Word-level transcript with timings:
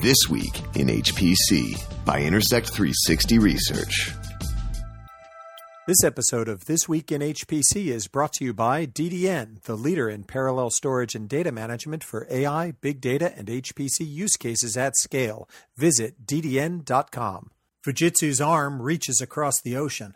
This 0.00 0.28
Week 0.30 0.56
in 0.76 0.86
HPC 0.86 2.04
by 2.04 2.22
Intersect 2.22 2.70
360 2.70 3.40
Research. 3.40 4.12
This 5.88 6.04
episode 6.04 6.48
of 6.48 6.66
This 6.66 6.88
Week 6.88 7.10
in 7.10 7.20
HPC 7.20 7.86
is 7.86 8.06
brought 8.06 8.32
to 8.34 8.44
you 8.44 8.54
by 8.54 8.86
DDN, 8.86 9.60
the 9.62 9.74
leader 9.74 10.08
in 10.08 10.22
parallel 10.22 10.70
storage 10.70 11.16
and 11.16 11.28
data 11.28 11.50
management 11.50 12.04
for 12.04 12.28
AI, 12.30 12.74
big 12.80 13.00
data, 13.00 13.36
and 13.36 13.48
HPC 13.48 14.06
use 14.06 14.36
cases 14.36 14.76
at 14.76 14.96
scale. 14.96 15.48
Visit 15.76 16.24
ddn.com. 16.24 17.50
Fujitsu's 17.84 18.40
ARM 18.40 18.80
reaches 18.80 19.20
across 19.20 19.60
the 19.60 19.76
ocean. 19.76 20.14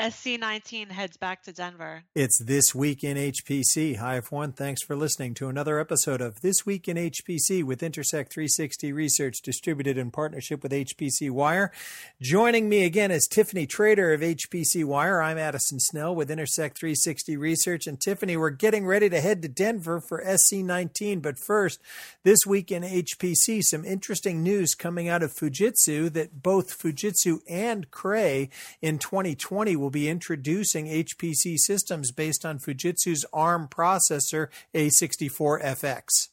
SC19 0.00 0.90
heads 0.90 1.18
back 1.18 1.42
to 1.42 1.52
Denver. 1.52 2.04
It's 2.14 2.42
This 2.42 2.74
Week 2.74 3.04
in 3.04 3.18
HPC. 3.18 3.98
Hi, 3.98 4.16
everyone. 4.16 4.52
Thanks 4.52 4.82
for 4.82 4.96
listening 4.96 5.34
to 5.34 5.48
another 5.48 5.78
episode 5.78 6.22
of 6.22 6.40
This 6.40 6.64
Week 6.64 6.88
in 6.88 6.96
HPC 6.96 7.62
with 7.62 7.82
Intersect 7.82 8.32
360 8.32 8.94
Research, 8.94 9.42
distributed 9.42 9.98
in 9.98 10.10
partnership 10.10 10.62
with 10.62 10.72
HPC 10.72 11.30
Wire. 11.30 11.70
Joining 12.18 12.70
me 12.70 12.86
again 12.86 13.10
is 13.10 13.28
Tiffany 13.30 13.66
Trader 13.66 14.14
of 14.14 14.22
HPC 14.22 14.86
Wire. 14.86 15.20
I'm 15.20 15.36
Addison 15.36 15.78
Snell 15.78 16.14
with 16.14 16.30
Intersect 16.30 16.78
360 16.78 17.36
Research. 17.36 17.86
And 17.86 18.00
Tiffany, 18.00 18.38
we're 18.38 18.48
getting 18.48 18.86
ready 18.86 19.10
to 19.10 19.20
head 19.20 19.42
to 19.42 19.48
Denver 19.48 20.00
for 20.00 20.24
SC19. 20.24 21.20
But 21.20 21.38
first, 21.38 21.78
this 22.22 22.46
week 22.46 22.72
in 22.72 22.84
HPC, 22.84 23.62
some 23.64 23.84
interesting 23.84 24.42
news 24.42 24.74
coming 24.74 25.10
out 25.10 25.22
of 25.22 25.34
Fujitsu 25.34 26.10
that 26.14 26.42
both 26.42 26.78
Fujitsu 26.78 27.40
and 27.46 27.90
Cray 27.90 28.48
in 28.80 28.98
2020 28.98 29.76
will 29.76 29.89
will 29.90 29.92
be 29.92 30.08
introducing 30.08 30.86
HPC 30.86 31.56
systems 31.58 32.12
based 32.12 32.46
on 32.46 32.60
Fujitsu's 32.60 33.26
ARM 33.32 33.66
processor 33.66 34.46
A64FX. 34.72 36.28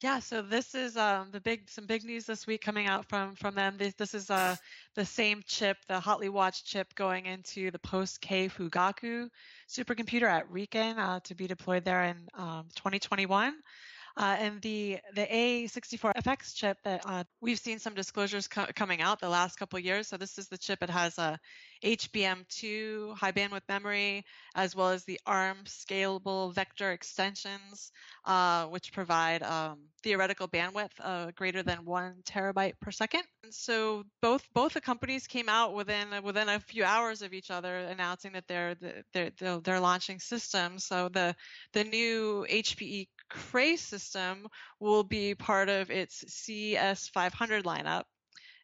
Yeah, 0.00 0.20
so 0.20 0.40
this 0.40 0.76
is 0.76 0.96
um, 0.96 1.30
the 1.32 1.40
big 1.40 1.68
some 1.68 1.86
big 1.86 2.04
news 2.04 2.24
this 2.24 2.46
week 2.46 2.60
coming 2.60 2.86
out 2.86 3.08
from 3.08 3.34
from 3.34 3.56
them. 3.56 3.74
This, 3.76 3.94
this 3.94 4.14
is 4.14 4.30
uh, 4.30 4.54
the 4.94 5.04
same 5.04 5.42
chip, 5.46 5.78
the 5.88 5.98
hotly 5.98 6.28
watched 6.28 6.66
chip, 6.66 6.94
going 6.94 7.26
into 7.26 7.72
the 7.72 7.78
post 7.80 8.20
K 8.20 8.48
Fugaku 8.48 9.28
supercomputer 9.68 10.28
at 10.28 10.48
RIKEN 10.48 10.98
uh, 10.98 11.20
to 11.24 11.34
be 11.34 11.48
deployed 11.48 11.84
there 11.84 12.04
in 12.04 12.28
um, 12.34 12.66
2021. 12.76 13.54
Uh, 14.16 14.36
and 14.38 14.60
the 14.62 14.98
the 15.14 15.26
A64FX 15.26 16.54
chip 16.54 16.78
that 16.84 17.02
uh, 17.06 17.24
we've 17.40 17.58
seen 17.58 17.78
some 17.78 17.94
disclosures 17.94 18.48
co- 18.48 18.66
coming 18.74 19.00
out 19.00 19.20
the 19.20 19.28
last 19.28 19.56
couple 19.56 19.78
years. 19.78 20.08
So 20.08 20.16
this 20.16 20.38
is 20.38 20.48
the 20.48 20.58
chip. 20.58 20.82
It 20.82 20.90
has 20.90 21.18
a 21.18 21.38
HBM2 21.84 23.16
high 23.16 23.32
bandwidth 23.32 23.68
memory, 23.68 24.24
as 24.54 24.76
well 24.76 24.90
as 24.90 25.04
the 25.04 25.18
ARM 25.26 25.58
scalable 25.64 26.54
vector 26.54 26.92
extensions, 26.92 27.90
uh, 28.24 28.66
which 28.66 28.92
provide 28.92 29.42
um, 29.42 29.78
theoretical 30.02 30.46
bandwidth 30.46 30.90
uh, 31.00 31.30
greater 31.34 31.62
than 31.62 31.84
one 31.84 32.14
terabyte 32.24 32.74
per 32.80 32.90
second. 32.90 33.22
And 33.42 33.52
so 33.52 34.04
both 34.20 34.46
both 34.54 34.74
the 34.74 34.80
companies 34.80 35.26
came 35.26 35.48
out 35.48 35.74
within 35.74 36.08
within 36.22 36.48
a 36.48 36.60
few 36.60 36.84
hours 36.84 37.22
of 37.22 37.32
each 37.32 37.50
other, 37.50 37.78
announcing 37.78 38.32
that 38.32 38.44
they're 38.46 38.76
they're 39.12 39.30
they're, 39.38 39.60
they're 39.60 39.80
launching 39.80 40.20
systems. 40.20 40.84
So 40.84 41.08
the 41.08 41.34
the 41.72 41.84
new 41.84 42.46
HPE 42.48 43.08
Cray 43.32 43.76
system 43.76 44.46
will 44.78 45.04
be 45.04 45.34
part 45.34 45.68
of 45.68 45.90
its 45.90 46.24
CS500 46.24 47.62
lineup, 47.62 48.02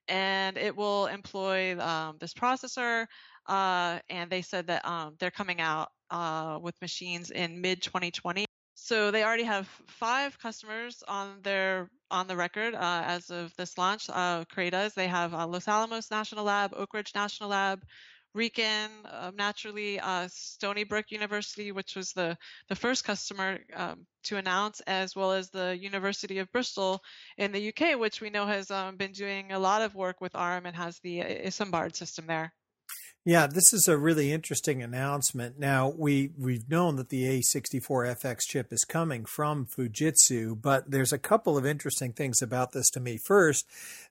and 0.08 0.58
it 0.58 0.76
will 0.76 1.06
employ 1.06 1.78
um, 1.78 2.16
this 2.20 2.34
processor. 2.34 3.06
Uh, 3.46 3.98
and 4.10 4.30
they 4.30 4.42
said 4.42 4.66
that 4.66 4.84
um, 4.86 5.14
they're 5.18 5.30
coming 5.30 5.60
out 5.60 5.88
uh, 6.10 6.58
with 6.60 6.74
machines 6.82 7.30
in 7.30 7.60
mid 7.60 7.80
2020. 7.82 8.44
So 8.74 9.10
they 9.10 9.24
already 9.24 9.44
have 9.44 9.66
five 9.86 10.38
customers 10.38 11.02
on 11.08 11.40
their 11.42 11.90
on 12.10 12.26
the 12.26 12.36
record 12.36 12.74
uh, 12.74 13.02
as 13.06 13.30
of 13.30 13.54
this 13.56 13.76
launch. 13.78 14.08
Uh, 14.08 14.44
Cray 14.50 14.70
does. 14.70 14.94
They 14.94 15.08
have 15.08 15.34
uh, 15.34 15.46
Los 15.46 15.66
Alamos 15.66 16.10
National 16.10 16.44
Lab, 16.44 16.72
Oak 16.76 16.94
Ridge 16.94 17.12
National 17.14 17.50
Lab, 17.50 17.82
RIKEN, 18.38 18.90
uh, 19.04 19.32
naturally, 19.34 19.98
uh, 19.98 20.28
Stony 20.30 20.84
Brook 20.84 21.06
University, 21.10 21.72
which 21.72 21.96
was 21.96 22.12
the, 22.12 22.38
the 22.68 22.76
first 22.76 23.02
customer 23.02 23.58
um, 23.74 24.06
to 24.22 24.36
announce, 24.36 24.80
as 24.86 25.16
well 25.16 25.32
as 25.32 25.50
the 25.50 25.76
University 25.76 26.38
of 26.38 26.50
Bristol 26.52 27.00
in 27.36 27.50
the 27.50 27.68
UK, 27.70 27.98
which 27.98 28.20
we 28.20 28.30
know 28.30 28.46
has 28.46 28.70
um, 28.70 28.96
been 28.96 29.10
doing 29.10 29.50
a 29.50 29.58
lot 29.58 29.82
of 29.82 29.96
work 29.96 30.20
with 30.20 30.36
ARM 30.36 30.66
and 30.66 30.76
has 30.76 31.00
the 31.00 31.18
Isambard 31.18 31.96
system 31.96 32.28
there. 32.28 32.52
Yeah, 33.28 33.46
this 33.46 33.74
is 33.74 33.88
a 33.88 33.98
really 33.98 34.32
interesting 34.32 34.82
announcement. 34.82 35.58
Now 35.58 35.92
we 35.94 36.30
we've 36.38 36.66
known 36.70 36.96
that 36.96 37.10
the 37.10 37.24
A64FX 37.24 38.38
chip 38.48 38.72
is 38.72 38.84
coming 38.84 39.26
from 39.26 39.66
Fujitsu, 39.66 40.58
but 40.58 40.90
there's 40.90 41.12
a 41.12 41.18
couple 41.18 41.58
of 41.58 41.66
interesting 41.66 42.14
things 42.14 42.40
about 42.40 42.72
this 42.72 42.88
to 42.88 43.00
me. 43.00 43.18
First, 43.18 43.66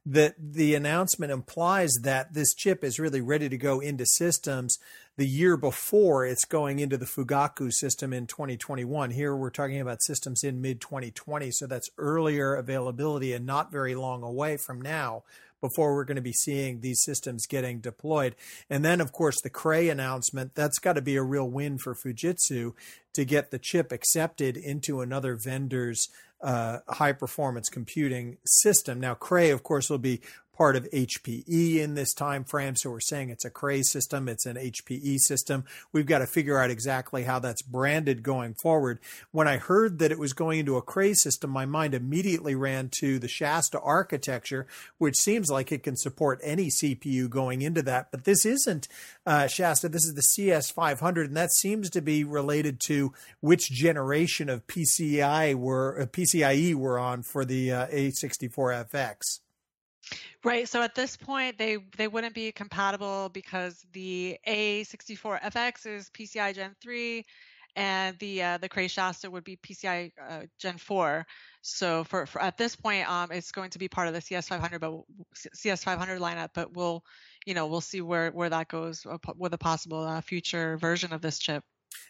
that 0.05 0.35
the 0.37 0.75
announcement 0.75 1.31
implies 1.31 1.93
that 2.03 2.35
this 2.35 2.53
chip 2.53 2.83
is 2.83 2.99
really 2.99 3.21
ready 3.21 3.49
to 3.49 3.57
go 3.57 3.79
into 3.79 4.05
systems 4.05 4.77
the 5.16 5.27
year 5.27 5.57
before 5.57 6.23
it's 6.23 6.45
going 6.45 6.77
into 6.77 6.95
the 6.95 7.07
Fugaku 7.07 7.73
system 7.73 8.13
in 8.13 8.27
2021. 8.27 9.09
Here 9.09 9.35
we're 9.35 9.49
talking 9.49 9.81
about 9.81 10.03
systems 10.03 10.43
in 10.43 10.61
mid 10.61 10.79
2020, 10.79 11.49
so 11.49 11.66
that's 11.66 11.89
earlier 11.97 12.53
availability 12.53 13.33
and 13.33 13.47
not 13.47 13.71
very 13.71 13.95
long 13.95 14.21
away 14.21 14.57
from 14.57 14.79
now 14.79 15.23
before 15.62 15.94
we're 15.94 16.06
going 16.06 16.16
to 16.16 16.22
be 16.22 16.34
seeing 16.34 16.79
these 16.79 17.01
systems 17.03 17.45
getting 17.47 17.79
deployed. 17.79 18.35
And 18.69 18.84
then, 18.84 19.01
of 19.01 19.12
course, 19.12 19.41
the 19.41 19.50
Cray 19.50 19.90
announcement 19.90 20.56
that's 20.56 20.79
got 20.79 20.94
to 20.94 21.01
be 21.01 21.16
a 21.16 21.23
real 21.23 21.50
win 21.50 21.78
for 21.78 21.95
Fujitsu 21.95 22.73
to 23.13 23.25
get 23.25 23.51
the 23.51 23.59
chip 23.59 23.91
accepted 23.91 24.57
into 24.57 25.01
another 25.01 25.35
vendor's 25.35 26.07
uh, 26.41 26.79
high 26.88 27.13
performance 27.13 27.69
computing 27.69 28.38
system. 28.46 29.00
Now, 29.00 29.16
Cray, 29.16 29.50
of 29.50 29.63
course, 29.63 29.90
will 29.90 29.97
be 29.97 30.22
part 30.57 30.75
of 30.75 30.90
HPE 30.91 31.78
in 31.78 31.94
this 31.94 32.13
time 32.13 32.44
frame. 32.44 32.75
So 32.75 32.90
we're 32.90 33.00
saying 33.00 33.29
it's 33.29 33.45
a 33.45 33.50
Cray 33.50 33.84
system, 33.84 34.28
it's 34.28 34.45
an 34.45 34.56
HPE 34.56 35.19
system. 35.19 35.66
We've 35.94 36.06
got 36.06 36.19
to 36.19 36.28
figure 36.28 36.59
out 36.59 36.72
exactly 36.72 37.23
how 37.23 37.40
that's 37.40 37.62
branded 37.62 38.23
going 38.23 38.56
forward. 38.56 39.00
When 39.31 39.47
I 39.47 39.57
heard 39.57 40.00
that 40.00 40.12
it 40.12 40.17
was 40.17 40.34
going 40.34 40.59
into 40.59 40.75
a 40.75 40.81
Cray 40.81 41.13
system, 41.13 41.51
my 41.51 41.66
mind 41.66 41.94
immediately 41.94 42.56
ran 42.56 42.90
to 43.00 43.19
the 43.19 43.28
Shasta 43.28 43.79
architecture, 43.79 44.66
which 44.97 45.17
seems 45.17 45.50
like 45.50 45.72
it 45.72 45.84
can 45.84 45.96
support 45.96 46.40
any 46.44 46.69
CPU 46.69 47.29
going 47.29 47.62
into 47.62 47.84
that. 47.84 48.09
But 48.09 48.23
this 48.23 48.46
isn't 48.46 48.88
uh, 49.25 49.47
Shasta. 49.47 49.90
This 49.90 50.06
is 50.06 50.16
the 50.16 50.22
CS500, 50.22 51.25
and 51.25 51.38
that 51.38 51.51
seems 51.51 51.90
to 51.91 52.01
be 52.01 52.23
related 52.23 52.79
to 52.88 53.13
which 53.41 53.69
generation 53.69 54.50
of 54.50 54.66
PCI 54.66 55.53
were 55.53 56.01
uh, 56.01 56.06
PCIe 56.06 56.73
we're 56.73 56.97
on 56.97 57.22
for 57.22 57.46
the 57.46 57.72
uh, 57.72 57.88
A64FX. 57.88 59.40
Right. 60.44 60.68
So 60.68 60.81
at 60.81 60.95
this 60.95 61.18
point, 61.18 61.57
they 61.57 61.78
they 61.97 62.07
wouldn't 62.07 62.34
be 62.34 62.51
compatible 62.51 63.29
because 63.29 63.85
the 63.91 64.38
A64FX 64.45 65.85
is 65.85 66.09
PCI 66.09 66.53
Gen 66.53 66.75
3, 66.81 67.25
and 67.75 68.17
the 68.19 68.44
uh, 68.44 68.57
the 68.57 68.69
Cray 68.69 68.88
Shasta 68.88 69.29
would 69.29 69.44
be 69.44 69.56
PCI 69.57 70.12
uh, 70.22 70.41
Gen 70.59 70.78
4. 70.78 71.25
So 71.62 72.03
for, 72.06 72.25
for 72.25 72.41
at 72.41 72.57
this 72.57 72.75
point, 72.75 73.09
um, 73.09 73.31
it's 73.31 73.51
going 73.51 73.72
to 73.72 73.79
be 73.79 73.88
part 73.90 74.07
of 74.07 74.13
the 74.13 74.22
CS500, 74.22 74.79
but 74.79 74.94
CS500 75.56 76.19
lineup. 76.19 76.50
But 76.53 76.73
we'll, 76.73 77.03
you 77.46 77.53
know, 77.53 77.67
we'll 77.67 77.81
see 77.81 78.01
where 78.01 78.31
where 78.31 78.50
that 78.50 78.67
goes 78.69 79.06
uh, 79.06 79.17
with 79.35 79.53
a 79.53 79.57
possible 79.57 80.03
uh, 80.03 80.22
future 80.22 80.78
version 80.78 81.13
of 81.13 81.22
this 81.22 81.40
chip. 81.40 81.63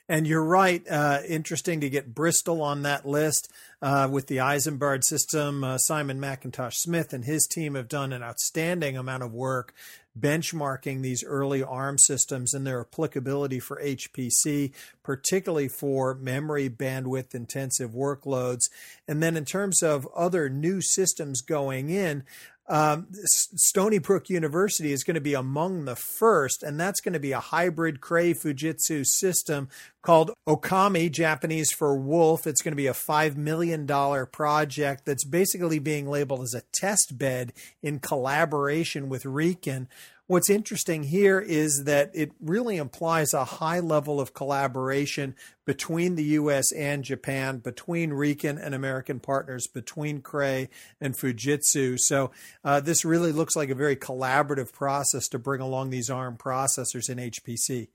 And 0.10 0.26
you're 0.26 0.44
right. 0.44 0.88
Uh, 0.90 1.20
interesting 1.28 1.82
to 1.82 1.90
get 1.90 2.16
Bristol 2.16 2.62
on 2.62 2.84
that 2.84 3.06
list 3.06 3.52
uh, 3.82 4.08
with 4.10 4.28
the 4.28 4.38
Isambard 4.38 5.04
system. 5.04 5.64
Uh, 5.64 5.78
Simon 5.78 6.20
McIntosh 6.20 6.76
Smith 6.76 7.12
and 7.12 7.26
his 7.26 7.46
team 7.46 7.76
have 7.76 7.90
done 7.90 8.14
an 8.14 8.24
outstanding 8.24 8.96
amount 8.96 9.24
of 9.24 9.34
work 9.34 9.74
benchmarking 10.20 11.02
these 11.02 11.24
early 11.24 11.62
ARM 11.62 11.98
systems 11.98 12.54
and 12.54 12.66
their 12.66 12.82
applicability 12.82 13.60
for 13.60 13.82
HPC, 13.82 14.72
particularly 15.04 15.68
for 15.68 16.16
memory 16.16 16.70
bandwidth 16.70 17.36
intensive 17.36 17.92
workloads. 17.92 18.70
And 19.08 19.22
then 19.22 19.38
in 19.38 19.46
terms 19.46 19.84
of 19.84 20.08
other 20.16 20.50
new 20.50 20.82
systems 20.82 21.42
going 21.42 21.90
in, 21.90 22.24
um, 22.68 23.08
Stony 23.12 23.98
Brook 23.98 24.30
University 24.30 24.92
is 24.92 25.04
going 25.04 25.16
to 25.16 25.22
be 25.22 25.34
among 25.34 25.86
the 25.86 25.96
first, 25.96 26.64
and 26.64 26.80
that's 26.80 27.00
going 27.00 27.14
to 27.14 27.20
be 27.20 27.32
a 27.32 27.40
hybrid 27.40 28.02
Cray 28.02 28.34
Fujitsu 28.34 29.06
system 29.06 29.70
called 30.02 30.32
Ookami, 30.48 31.10
Japanese 31.12 31.72
for 31.72 31.96
wolf. 31.96 32.46
It's 32.46 32.62
going 32.62 32.74
to 32.74 32.78
be 32.78 32.88
a 32.88 32.94
$5 32.94 33.38
million 33.38 33.88
project 34.32 35.06
that's 35.06 35.26
basically 35.26 35.80
being 35.80 36.10
labeled 36.10 36.42
as 36.42 36.54
a 36.54 36.64
test 36.74 37.18
bed 37.18 37.54
in 37.82 38.00
collaboration 38.00 39.08
with 39.08 39.26
RIKEN 39.26 39.88
What's 40.28 40.50
interesting 40.50 41.04
here 41.04 41.40
is 41.40 41.84
that 41.86 42.12
it 42.14 42.34
really 42.42 42.76
implies 42.76 43.34
a 43.34 43.46
high 43.46 43.80
level 43.80 44.20
of 44.20 44.34
collaboration 44.34 45.36
between 45.66 46.16
the 46.16 46.24
U.S. 46.24 46.74
and 46.74 47.02
Japan, 47.02 47.60
between 47.60 48.12
RIKEN 48.12 48.58
and 48.58 48.76
American 48.76 49.22
partners, 49.22 49.68
between 49.68 50.22
Cray 50.22 50.68
and 51.00 51.18
Fujitsu. 51.18 51.98
So 51.98 52.32
uh, 52.66 52.82
this 52.82 53.06
really 53.06 53.32
looks 53.32 53.56
like 53.56 53.70
a 53.70 53.76
very 53.76 53.96
collaborative 53.96 54.74
process 54.74 55.30
to 55.30 55.40
bring 55.40 55.62
along 55.62 55.92
these 55.92 56.10
ARM 56.10 56.36
processors 56.38 57.10
in 57.10 57.20
HPC. 57.20 57.88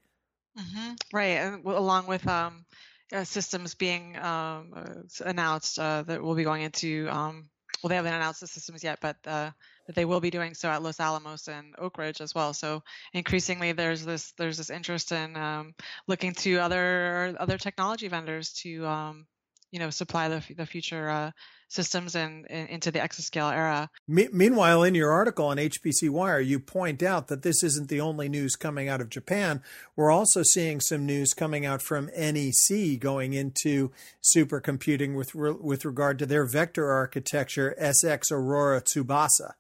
Mm-hmm. 0.59 0.93
Right, 1.13 1.61
along 1.65 2.07
with 2.07 2.27
um, 2.27 2.65
uh, 3.13 3.25
systems 3.25 3.75
being 3.75 4.17
um, 4.17 4.73
uh, 4.75 4.85
announced 5.25 5.79
uh, 5.79 6.03
that 6.03 6.23
will 6.23 6.35
be 6.35 6.45
going 6.45 6.63
into 6.63 7.09
um, 7.11 7.51
well, 7.83 7.89
they 7.89 7.97
haven't 7.97 8.15
announced 8.15 8.41
the 8.41 8.47
systems 8.47 8.85
yet, 8.85 9.01
but 9.01 9.17
uh, 9.27 9.51
that 9.87 9.97
they 9.97 10.05
will 10.05 10.21
be 10.21 10.31
doing 10.31 10.55
so 10.55 10.69
at 10.69 10.83
Los 10.83 11.01
Alamos 11.01 11.49
and 11.49 11.75
Oak 11.79 11.99
Ridge 11.99 12.21
as 12.21 12.35
well. 12.35 12.55
So 12.55 12.83
increasingly, 13.13 13.73
there's 13.73 14.05
this 14.05 14.33
there's 14.39 14.59
this 14.59 14.71
interest 14.71 15.13
in 15.13 15.37
um, 15.37 15.75
looking 16.07 16.35
to 16.35 16.59
other 16.59 17.35
other 17.39 17.59
technology 17.59 18.09
vendors 18.09 18.53
to 18.63 18.87
um, 18.87 19.27
you 19.71 19.79
know 19.79 19.91
supply 19.91 20.29
the 20.29 20.43
the 20.57 20.67
future 20.67 21.09
uh, 21.09 21.31
systems 21.73 22.15
and, 22.15 22.47
into 22.47 22.91
the 22.91 22.99
exascale 22.99 23.53
era. 23.53 23.89
Me- 24.07 24.29
meanwhile, 24.31 24.83
in 24.83 24.95
your 24.95 25.11
article 25.11 25.47
on 25.47 25.57
HPC 25.57 26.11
Wire, 26.11 26.41
you 26.41 26.61
point 26.61 27.03
out 27.03 27.29
that 27.29 27.43
this 27.43 27.63
isn't 27.63 27.89
the 27.89 28.01
only 28.01 28.29
news 28.29 28.57
coming 28.57 28.89
out 28.89 29.01
of 29.01 29.09
Japan. 29.09 29.63
We're 29.97 30.11
also 30.11 30.43
seeing 30.43 30.81
some 30.81 31.07
news 31.07 31.33
coming 31.33 31.65
out 31.65 31.81
from 31.81 32.11
NEC 32.17 33.01
going 33.01 33.33
into 33.33 33.91
supercomputing 34.23 35.17
with 35.17 35.35
re- 35.35 35.57
with 35.59 35.85
regard 35.85 36.19
to 36.19 36.27
their 36.27 36.47
vector 36.47 36.93
architecture 36.93 37.75
SX 37.81 38.31
Aurora 38.31 38.83
Tsubasa. 38.83 39.55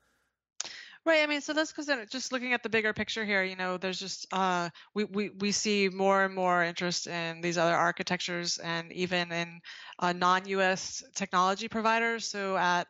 Right. 1.05 1.23
I 1.25 1.27
mean, 1.27 1.41
so 1.41 1.53
that's 1.53 1.73
because 1.73 1.89
just 2.11 2.31
looking 2.31 2.53
at 2.53 2.63
the 2.63 2.69
bigger 2.69 2.93
picture 2.93 3.25
here, 3.25 3.43
you 3.43 3.57
know, 3.57 3.77
there's 3.77 3.99
just 3.99 4.25
uh, 4.33 4.71
we, 4.95 5.03
we 5.05 5.31
we 5.31 5.51
see 5.51 5.89
more 5.89 6.23
and 6.25 6.33
more 6.33 6.63
interest 6.63 7.09
in 7.09 7.41
these 7.41 7.59
other 7.59 7.75
architectures 7.75 8.59
and 8.59 8.93
even 8.93 9.33
in 9.33 9.61
uh, 9.99 10.13
non-U.S. 10.13 11.03
technology 11.17 11.67
providers. 11.69 12.29
So 12.29 12.57
at 12.57 12.87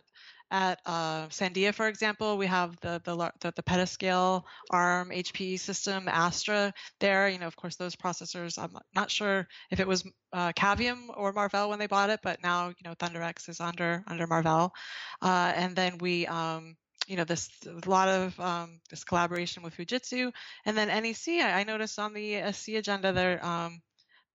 at 0.50 0.79
uh, 0.85 1.29
Sandia, 1.29 1.73
for 1.73 1.88
example, 1.88 2.37
we 2.37 2.47
have 2.47 2.79
the 2.81 3.00
the 3.03 3.17
the, 3.41 3.53
the 3.56 3.62
petascale 3.62 4.43
ARM 4.70 5.11
HPE 5.11 5.59
system 5.59 6.06
Astra 6.06 6.75
there. 7.00 7.31
You 7.31 7.38
know, 7.38 7.47
of 7.47 7.56
course, 7.56 7.76
those 7.76 7.97
processors. 7.97 8.59
I'm 8.62 8.76
not 8.94 9.11
sure 9.11 9.49
if 9.70 9.81
it 9.81 9.88
was 9.88 10.05
uh, 10.35 10.53
Cavium 10.53 11.09
or 11.17 11.32
Marvell 11.32 11.70
when 11.70 11.79
they 11.79 11.87
bought 11.87 12.11
it, 12.11 12.20
but 12.23 12.43
now 12.43 12.69
you 12.69 12.82
know 12.85 12.94
ThunderX 12.94 13.49
is 13.49 13.59
under 13.59 14.05
under 14.06 14.26
Marvell, 14.26 14.75
uh, 15.23 15.53
and 15.56 15.75
then 15.75 15.97
we. 15.97 16.26
Um, 16.26 16.76
you 17.06 17.16
know 17.16 17.25
this 17.25 17.50
a 17.66 17.88
lot 17.88 18.08
of 18.08 18.38
um, 18.38 18.81
this 18.90 19.04
collaboration 19.04 19.62
with 19.62 19.76
Fujitsu, 19.76 20.32
and 20.64 20.76
then 20.76 20.88
NEC. 20.88 21.43
I, 21.43 21.60
I 21.60 21.64
noticed 21.64 21.99
on 21.99 22.14
the 22.14 22.52
SC 22.52 22.70
agenda 22.70 23.12
there. 23.12 23.44
Um, 23.44 23.82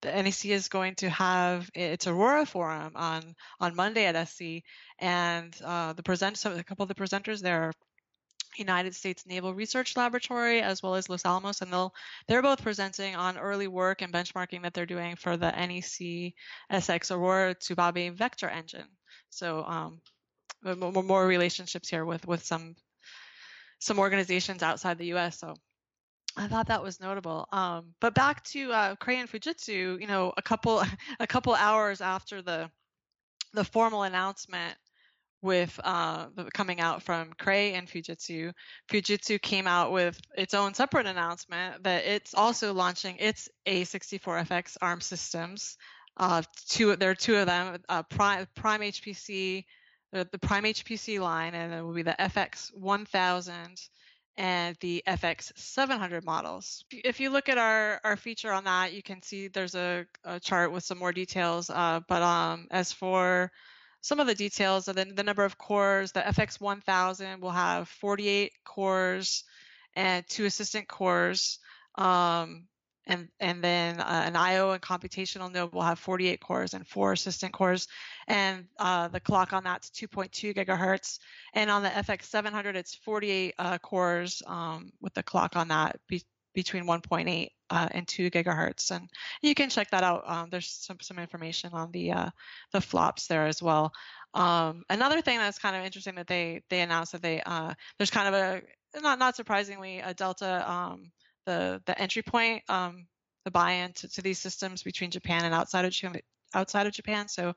the 0.02 0.12
NEC 0.12 0.46
is 0.46 0.68
going 0.68 0.94
to 0.96 1.10
have 1.10 1.72
its 1.74 2.06
Aurora 2.06 2.46
forum 2.46 2.92
on 2.96 3.36
on 3.60 3.76
Monday 3.76 4.06
at 4.06 4.28
SC, 4.28 4.64
and 5.00 5.56
uh, 5.64 5.94
the 5.94 6.04
present 6.04 6.38
some, 6.38 6.58
a 6.58 6.64
couple 6.64 6.84
of 6.84 6.90
the 6.90 6.96
presenters 6.96 7.42
there 7.42 7.64
are 7.64 7.74
United 8.58 8.96
States 8.96 9.26
Naval 9.26 9.54
Research 9.54 9.96
Laboratory 9.96 10.62
as 10.62 10.82
well 10.82 10.96
as 10.96 11.10
Los 11.10 11.26
Alamos, 11.26 11.62
and 11.62 11.72
they'll 11.72 11.94
they're 12.28 12.42
both 12.42 12.62
presenting 12.62 13.16
on 13.16 13.38
early 13.38 13.68
work 13.68 14.02
and 14.02 14.14
benchmarking 14.14 14.64
that 14.64 14.74
they're 14.74 14.86
doing 14.86 15.16
for 15.16 15.38
the 15.38 15.52
NEC 15.52 16.34
SX 16.72 17.12
Aurora 17.12 17.56
Tsubasa 17.56 18.14
vector 18.14 18.50
engine. 18.50 18.88
So 19.30 19.64
um, 19.64 20.02
more 20.64 21.26
relationships 21.26 21.90
here 21.90 22.06
with 22.06 22.28
with 22.28 22.44
some 22.44 22.76
some 23.80 24.00
organizations 24.00 24.64
outside 24.64 24.98
the 24.98 25.08
U.S. 25.08 25.40
So 25.40 25.56
I 26.36 26.48
thought 26.48 26.68
that 26.68 26.84
was 26.84 27.00
notable. 27.00 27.48
Um, 27.52 27.94
but 28.00 28.14
back 28.14 28.44
to 28.46 28.72
uh, 28.72 28.96
Cray 28.96 29.18
and 29.18 29.30
Fujitsu, 29.30 30.00
you 30.00 30.08
know, 30.08 30.34
a 30.38 30.42
couple 30.42 30.84
a 31.20 31.28
couple 31.28 31.54
hours 31.54 32.02
after 32.02 32.42
the 32.42 32.70
the 33.54 33.64
formal 33.64 34.04
announcement 34.04 34.78
with 35.42 35.80
uh, 35.84 36.28
coming 36.54 36.80
out 36.80 37.04
from 37.04 37.32
Cray 37.38 37.74
and 37.74 37.88
Fujitsu, 37.88 38.52
Fujitsu 38.90 39.42
came 39.42 39.68
out 39.68 39.92
with 39.92 40.20
its 40.36 40.54
own 40.54 40.74
separate 40.74 41.06
announcement 41.06 41.84
that 41.84 42.06
it's 42.06 42.34
also 42.34 42.74
launching 42.74 43.18
its 43.20 43.48
A64FX 43.68 44.78
ARM 44.82 45.00
systems. 45.02 45.78
Uh, 46.18 46.42
two, 46.68 46.96
there 46.96 47.12
are 47.12 47.16
two 47.16 47.36
of 47.36 47.46
them, 47.46 47.78
uh, 47.88 48.02
Prime, 48.04 48.48
Prime 48.56 48.82
HPC 48.82 49.66
the, 50.12 50.40
Prime 50.40 50.64
HPC 50.64 51.20
line, 51.20 51.54
and 51.54 51.74
it 51.74 51.84
will 51.84 51.94
be 51.94 52.04
the 52.04 52.16
FX 52.20 52.70
1000 52.74 53.54
and 54.38 54.78
the 54.82 55.04
FX 55.08 55.52
700 55.56 56.24
models. 56.24 56.86
If 56.92 57.20
you 57.20 57.32
look 57.32 57.50
at 57.50 57.58
our, 57.58 58.00
our 58.04 58.16
feature 58.16 58.52
on 58.52 58.66
that, 58.66 58.94
you 58.94 59.02
can 59.02 59.22
see 59.22 59.48
there's 59.48 59.76
a, 59.76 60.06
a 60.24 60.40
chart 60.40 60.72
with 60.72 60.84
some 60.84 61.00
more 61.00 61.12
details. 61.12 61.70
Uh, 61.70 62.02
but 62.08 62.22
um, 62.22 62.68
as 62.70 62.92
for 62.92 63.52
some 64.02 64.20
of 64.20 64.28
the 64.28 64.36
details, 64.36 64.86
the, 64.86 64.94
the 64.94 65.24
number 65.24 65.44
of 65.44 65.58
cores, 65.58 66.12
the 66.12 66.22
FX 66.22 66.62
1000 66.62 67.42
will 67.42 67.52
have 67.52 67.90
48 67.90 68.52
cores 68.64 69.44
and 69.96 70.24
two 70.30 70.46
assistant 70.46 70.88
cores. 70.88 71.58
Um, 71.96 72.68
and 73.08 73.30
and 73.40 73.64
then 73.64 74.00
uh, 74.00 74.24
an 74.26 74.36
IO 74.36 74.72
and 74.72 74.82
computational 74.82 75.52
node 75.52 75.74
will 75.74 75.82
have 75.82 75.98
48 75.98 76.40
cores 76.40 76.74
and 76.74 76.86
four 76.88 77.14
assistant 77.14 77.54
cores, 77.54 77.88
and 78.28 78.66
uh, 78.80 79.08
the 79.08 79.20
clock 79.20 79.54
on 79.54 79.64
that's 79.64 79.90
2.2 79.90 80.54
gigahertz, 80.54 81.20
and 81.54 81.72
on 81.72 81.84
the 81.84 81.90
FX700 81.90 82.76
it's 82.76 82.96
48 82.96 83.56
uh, 83.58 83.78
cores 83.80 84.44
um, 84.46 84.92
with 85.02 85.14
the 85.14 85.24
clock 85.24 85.56
on 85.56 85.70
that 85.70 86.00
be- 86.08 86.24
between 86.54 86.86
1.8 86.86 87.50
uh, 87.70 87.88
and 87.92 88.08
2 88.08 88.30
gigahertz, 88.30 88.92
and 88.92 89.10
you 89.42 89.56
can 89.56 89.70
check 89.70 89.90
that 89.92 90.04
out. 90.04 90.24
Um, 90.30 90.50
there's 90.50 90.70
some 90.70 90.98
some 91.02 91.18
information 91.18 91.72
on 91.74 91.92
the 91.92 92.12
uh, 92.12 92.30
the 92.74 92.82
flops 92.82 93.28
there 93.28 93.48
as 93.48 93.64
well. 93.64 93.94
Um, 94.34 94.84
another 94.90 95.22
thing 95.22 95.38
that's 95.38 95.60
kind 95.60 95.76
of 95.76 95.86
interesting 95.86 96.16
that 96.16 96.28
they 96.28 96.62
they 96.70 96.82
announced 96.82 97.14
that 97.14 97.22
they 97.22 97.42
uh, 97.46 97.74
there's 97.98 98.12
kind 98.12 98.28
of 98.28 98.34
a 98.34 98.62
not 99.02 99.18
not 99.18 99.36
surprisingly 99.36 100.00
a 100.00 100.14
delta 100.14 100.70
um, 100.70 101.12
the 101.48 101.82
the 101.86 102.00
entry 102.00 102.22
point, 102.22 102.62
um, 102.70 103.08
the 103.46 103.52
buy-in 103.52 103.94
to, 103.94 104.08
to, 104.10 104.22
these 104.22 104.38
systems 104.38 104.84
between 104.84 105.10
Japan 105.10 105.46
and 105.46 105.54
outside 105.54 105.86
of 105.86 105.92
Japan, 105.92 106.22
outside 106.54 106.86
of 106.86 106.94
Japan. 106.94 107.28
So 107.28 107.54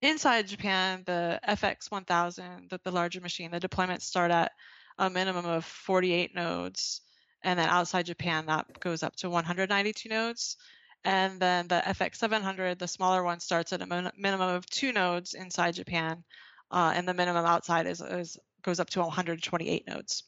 inside 0.00 0.46
Japan, 0.46 1.02
the 1.04 1.40
FX 1.46 1.90
1000, 1.90 2.70
the, 2.70 2.80
the 2.84 2.92
larger 2.92 3.20
machine, 3.20 3.50
the 3.50 3.60
deployments 3.60 4.02
start 4.02 4.30
at 4.30 4.52
a 4.96 5.10
minimum 5.10 5.44
of 5.44 5.64
48 5.64 6.34
nodes, 6.34 7.02
and 7.42 7.58
then 7.58 7.68
outside 7.68 8.06
Japan 8.06 8.46
that 8.46 8.80
goes 8.80 9.02
up 9.02 9.16
to 9.16 9.28
192 9.28 10.08
nodes. 10.08 10.56
And 11.04 11.40
then 11.40 11.68
the 11.68 11.82
FX 11.84 12.16
700, 12.16 12.78
the 12.78 12.88
smaller 12.88 13.22
one, 13.22 13.40
starts 13.40 13.72
at 13.72 13.82
a 13.82 13.86
min- 13.86 14.10
minimum 14.16 14.54
of 14.54 14.66
two 14.66 14.92
nodes 14.92 15.34
inside 15.34 15.74
Japan, 15.74 16.24
uh, 16.70 16.92
and 16.94 17.06
the 17.06 17.14
minimum 17.14 17.44
outside 17.44 17.86
is, 17.86 18.00
is 18.00 18.38
goes 18.62 18.80
up 18.80 18.90
to 18.90 19.00
128 19.00 19.86
nodes. 19.86 20.24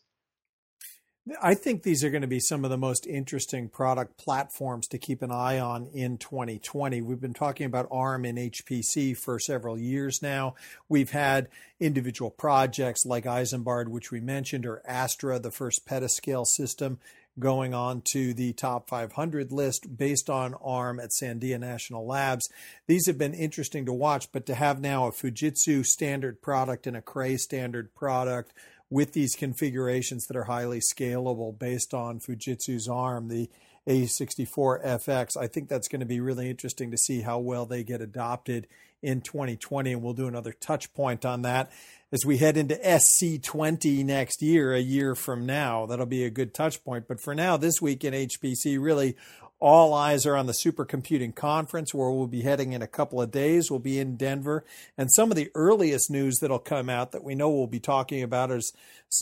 I 1.42 1.54
think 1.54 1.82
these 1.82 2.02
are 2.02 2.10
going 2.10 2.22
to 2.22 2.28
be 2.28 2.40
some 2.40 2.64
of 2.64 2.70
the 2.70 2.78
most 2.78 3.06
interesting 3.06 3.68
product 3.68 4.16
platforms 4.16 4.88
to 4.88 4.98
keep 4.98 5.20
an 5.20 5.30
eye 5.30 5.58
on 5.58 5.86
in 5.86 6.16
2020. 6.16 7.02
We've 7.02 7.20
been 7.20 7.34
talking 7.34 7.66
about 7.66 7.88
ARM 7.90 8.24
and 8.24 8.38
HPC 8.38 9.16
for 9.16 9.38
several 9.38 9.78
years 9.78 10.22
now. 10.22 10.54
We've 10.88 11.10
had 11.10 11.48
individual 11.78 12.30
projects 12.30 13.04
like 13.04 13.24
Isambard, 13.24 13.88
which 13.88 14.10
we 14.10 14.20
mentioned, 14.20 14.64
or 14.64 14.82
Astra, 14.86 15.38
the 15.38 15.50
first 15.50 15.86
petascale 15.86 16.46
system, 16.46 16.98
going 17.38 17.74
on 17.74 18.02
to 18.12 18.32
the 18.32 18.54
top 18.54 18.88
500 18.88 19.52
list 19.52 19.96
based 19.96 20.30
on 20.30 20.54
ARM 20.54 20.98
at 20.98 21.10
Sandia 21.10 21.60
National 21.60 22.06
Labs. 22.06 22.48
These 22.86 23.06
have 23.06 23.18
been 23.18 23.34
interesting 23.34 23.84
to 23.86 23.92
watch, 23.92 24.32
but 24.32 24.46
to 24.46 24.54
have 24.54 24.80
now 24.80 25.06
a 25.06 25.12
Fujitsu 25.12 25.84
standard 25.84 26.40
product 26.40 26.86
and 26.86 26.96
a 26.96 27.02
Cray 27.02 27.36
standard 27.36 27.94
product 27.94 28.52
with 28.90 29.12
these 29.12 29.36
configurations 29.36 30.26
that 30.26 30.36
are 30.36 30.44
highly 30.44 30.80
scalable 30.80 31.56
based 31.56 31.94
on 31.94 32.18
Fujitsu's 32.18 32.88
ARM, 32.88 33.28
the 33.28 33.48
A64FX. 33.88 35.36
I 35.40 35.46
think 35.46 35.68
that's 35.68 35.88
going 35.88 36.00
to 36.00 36.06
be 36.06 36.20
really 36.20 36.50
interesting 36.50 36.90
to 36.90 36.98
see 36.98 37.22
how 37.22 37.38
well 37.38 37.66
they 37.66 37.84
get 37.84 38.00
adopted 38.00 38.66
in 39.02 39.20
2020. 39.20 39.92
And 39.92 40.02
we'll 40.02 40.12
do 40.12 40.26
another 40.26 40.52
touch 40.52 40.92
point 40.92 41.24
on 41.24 41.42
that 41.42 41.70
as 42.12 42.26
we 42.26 42.38
head 42.38 42.56
into 42.56 42.74
SC20 42.74 44.04
next 44.04 44.42
year, 44.42 44.74
a 44.74 44.80
year 44.80 45.14
from 45.14 45.46
now. 45.46 45.86
That'll 45.86 46.06
be 46.06 46.24
a 46.24 46.30
good 46.30 46.52
touch 46.52 46.84
point. 46.84 47.06
But 47.06 47.20
for 47.20 47.34
now, 47.34 47.56
this 47.56 47.80
week 47.80 48.04
in 48.04 48.12
HPC, 48.12 48.80
really 48.80 49.16
all 49.60 49.92
eyes 49.92 50.24
are 50.24 50.36
on 50.36 50.46
the 50.46 50.52
supercomputing 50.52 51.34
conference 51.34 51.92
where 51.92 52.10
we'll 52.10 52.26
be 52.26 52.40
heading 52.40 52.72
in 52.72 52.80
a 52.80 52.86
couple 52.86 53.20
of 53.20 53.30
days. 53.30 53.70
We'll 53.70 53.78
be 53.78 53.98
in 53.98 54.16
Denver. 54.16 54.64
And 54.96 55.12
some 55.12 55.30
of 55.30 55.36
the 55.36 55.50
earliest 55.54 56.10
news 56.10 56.38
that'll 56.38 56.58
come 56.58 56.88
out 56.88 57.12
that 57.12 57.22
we 57.22 57.34
know 57.34 57.50
we'll 57.50 57.66
be 57.66 57.80
talking 57.80 58.22
about 58.22 58.50
is 58.50 58.72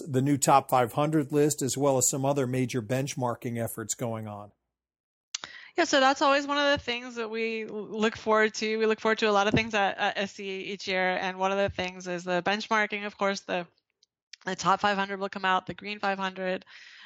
the 0.06 0.22
new 0.22 0.38
top 0.38 0.70
500 0.70 1.32
list, 1.32 1.60
as 1.60 1.76
well 1.76 1.98
as 1.98 2.08
some 2.08 2.24
other 2.24 2.46
major 2.46 2.80
benchmarking 2.80 3.62
efforts 3.62 3.94
going 3.94 4.28
on. 4.28 4.52
Yeah, 5.76 5.84
so 5.84 6.00
that's 6.00 6.22
always 6.22 6.46
one 6.46 6.58
of 6.58 6.72
the 6.72 6.84
things 6.84 7.14
that 7.16 7.30
we 7.30 7.64
look 7.64 8.16
forward 8.16 8.54
to. 8.54 8.76
We 8.78 8.86
look 8.86 9.00
forward 9.00 9.18
to 9.18 9.30
a 9.30 9.32
lot 9.32 9.46
of 9.46 9.54
things 9.54 9.74
at, 9.74 9.96
at 9.96 10.28
SC 10.28 10.40
each 10.40 10.88
year, 10.88 11.16
and 11.20 11.36
one 11.36 11.52
of 11.52 11.58
the 11.58 11.68
things 11.68 12.08
is 12.08 12.24
the 12.24 12.42
benchmarking. 12.42 13.06
Of 13.06 13.16
course, 13.16 13.40
the 13.40 13.64
the 14.44 14.56
top 14.56 14.80
500 14.80 15.20
will 15.20 15.28
come 15.28 15.44
out, 15.44 15.66
the 15.66 15.74
Green 15.74 15.98
500, 15.98 16.64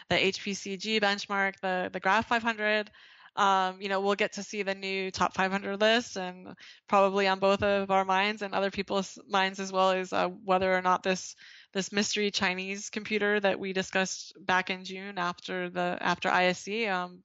the 0.08 0.14
HPCG 0.14 1.02
benchmark, 1.02 1.60
the 1.60 1.90
the 1.92 2.00
Graph 2.00 2.28
500, 2.28 2.90
um, 3.36 3.80
you 3.80 3.88
know, 3.88 4.00
we'll 4.00 4.14
get 4.14 4.34
to 4.34 4.42
see 4.42 4.62
the 4.62 4.74
new 4.74 5.10
top 5.10 5.34
500 5.34 5.80
list, 5.80 6.16
and 6.16 6.54
probably 6.88 7.26
on 7.28 7.38
both 7.38 7.62
of 7.62 7.90
our 7.90 8.04
minds 8.04 8.42
and 8.42 8.54
other 8.54 8.70
people's 8.70 9.18
minds 9.28 9.58
as 9.58 9.72
well 9.72 9.92
is 9.92 10.12
uh, 10.12 10.28
whether 10.28 10.72
or 10.72 10.82
not 10.82 11.02
this 11.02 11.34
this 11.72 11.92
mystery 11.92 12.30
Chinese 12.30 12.90
computer 12.90 13.40
that 13.40 13.58
we 13.58 13.72
discussed 13.72 14.34
back 14.44 14.68
in 14.68 14.84
June 14.84 15.16
after 15.16 15.70
the 15.70 15.96
after 16.00 16.28
ISC, 16.28 16.90
um, 16.90 17.22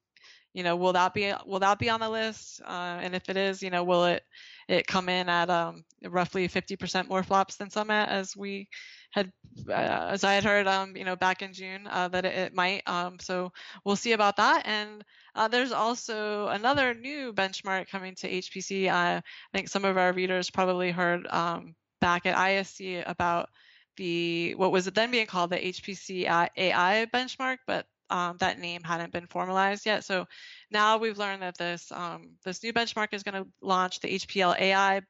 you 0.58 0.64
know, 0.64 0.76
will 0.76 0.94
that 0.94 1.14
be 1.14 1.32
will 1.46 1.60
that 1.60 1.78
be 1.78 1.88
on 1.88 2.00
the 2.00 2.10
list? 2.10 2.62
Uh, 2.66 2.98
and 3.00 3.14
if 3.14 3.30
it 3.30 3.38
is, 3.38 3.62
you 3.62 3.70
know, 3.70 3.84
will 3.84 4.06
it 4.06 4.24
it 4.68 4.88
come 4.88 5.08
in 5.08 5.30
at 5.30 5.52
um, 5.52 5.84
roughly 6.04 6.50
50% 6.50 7.08
more 7.08 7.22
flops 7.22 7.58
than 7.58 7.70
Summit 7.70 8.10
as 8.10 8.36
we 8.36 8.68
had 9.12 9.32
uh, 9.70 10.10
as 10.10 10.24
I 10.24 10.34
had 10.34 10.44
heard 10.44 10.66
um, 10.66 10.98
you 10.98 11.06
know 11.06 11.16
back 11.16 11.44
in 11.44 11.54
June 11.54 11.86
uh, 11.88 12.08
that 12.08 12.26
it, 12.26 12.34
it 12.34 12.56
might. 12.56 12.82
Um, 12.88 13.20
so 13.20 13.52
we'll 13.86 13.96
see 13.96 14.14
about 14.14 14.38
that. 14.38 14.64
And 14.66 15.04
uh, 15.36 15.48
there's 15.48 15.72
also 15.72 16.48
another 16.48 16.96
new 16.96 17.34
benchmark 17.34 17.88
coming 17.88 18.16
to 18.16 18.28
HPC. 18.28 18.90
I 18.90 19.22
think 19.54 19.70
some 19.70 19.86
of 19.86 19.96
our 19.96 20.12
readers 20.12 20.50
probably 20.50 20.90
heard 20.90 21.28
um, 21.28 21.76
back 22.02 22.26
at 22.26 22.36
ISC 22.36 23.04
about 23.06 23.50
the 23.98 24.56
what 24.56 24.72
was 24.72 24.88
it 24.88 24.96
then 24.96 25.12
being 25.12 25.28
called 25.28 25.52
the 25.52 25.58
HPC 25.58 26.28
AI 26.58 27.06
benchmark, 27.14 27.58
but 27.68 27.86
um, 28.10 28.38
that 28.40 28.60
name 28.60 28.84
hadn't 28.84 29.12
been 29.12 29.28
formalized 29.28 29.86
yet. 29.86 30.04
So 30.04 30.28
now 30.72 30.98
we've 30.98 31.18
learned 31.18 31.42
that 31.42 31.58
this 31.58 31.92
um, 31.92 32.32
this 32.44 32.64
new 32.64 32.74
benchmark 32.74 33.14
is 33.14 33.24
going 33.24 33.44
to 33.44 33.50
launch 33.62 34.00
the 34.00 34.20
HPL 34.20 34.60
AI 34.60 35.02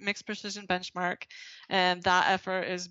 mixed 0.00 0.26
precision 0.26 0.66
benchmark, 0.66 1.22
and 1.68 2.02
that 2.02 2.30
effort 2.30 2.62
is 2.62 2.88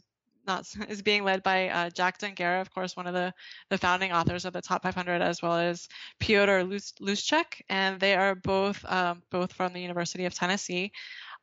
not 0.47 0.65
is 0.89 1.01
being 1.01 1.23
led 1.23 1.43
by 1.43 1.69
uh, 1.69 1.89
Jack 1.89 2.19
Dongarra, 2.19 2.61
of 2.61 2.73
course, 2.73 2.95
one 2.95 3.05
of 3.05 3.13
the, 3.13 3.33
the 3.69 3.77
founding 3.77 4.11
authors 4.11 4.45
of 4.45 4.53
the 4.53 4.61
Top 4.61 4.83
500, 4.83 5.21
as 5.21 5.41
well 5.41 5.57
as 5.57 5.87
Piotr 6.19 6.63
Luszczek, 7.01 7.61
and 7.69 7.99
they 7.99 8.15
are 8.15 8.35
both 8.35 8.83
um, 8.85 9.21
both 9.29 9.53
from 9.53 9.73
the 9.73 9.81
University 9.81 10.25
of 10.25 10.33
Tennessee. 10.33 10.91